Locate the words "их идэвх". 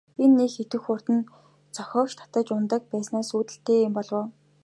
0.47-0.83